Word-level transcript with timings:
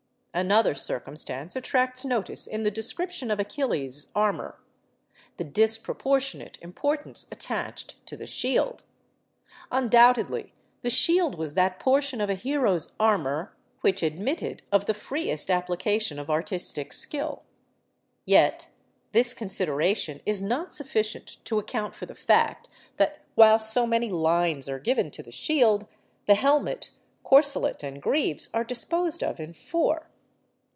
Another 0.33 0.73
circumstance 0.75 1.57
attracts 1.57 2.05
notice 2.05 2.47
in 2.47 2.63
the 2.63 2.71
description 2.71 3.29
of 3.29 3.37
Achilles' 3.37 4.09
armour—the 4.15 5.43
disproportionate 5.43 6.57
importance 6.61 7.27
attached 7.33 7.97
to 8.07 8.15
the 8.15 8.25
shield. 8.25 8.85
Undoubtedly, 9.73 10.53
the 10.83 10.89
shield 10.89 11.35
was 11.35 11.55
that 11.55 11.81
portion 11.81 12.21
of 12.21 12.29
a 12.29 12.35
hero's 12.35 12.95
armour 12.97 13.57
which 13.81 14.01
admitted 14.01 14.63
of 14.71 14.85
the 14.85 14.93
freest 14.93 15.51
application 15.51 16.17
of 16.17 16.29
artistic 16.29 16.93
skill. 16.93 17.43
Yet 18.25 18.69
this 19.11 19.33
consideration 19.33 20.21
is 20.25 20.41
not 20.41 20.73
sufficient 20.73 21.43
to 21.43 21.59
account 21.59 21.93
for 21.93 22.05
the 22.05 22.15
fact, 22.15 22.69
that 22.95 23.19
while 23.35 23.59
so 23.59 23.85
many 23.85 24.09
lines 24.09 24.69
are 24.69 24.79
given 24.79 25.11
to 25.11 25.21
the 25.23 25.33
shield, 25.33 25.89
the 26.25 26.35
helmet, 26.35 26.89
corselet, 27.25 27.83
and 27.83 28.01
greaves 28.01 28.49
are 28.53 28.63
disposed 28.63 29.21
of 29.23 29.37
in 29.37 29.51
four. 29.51 30.07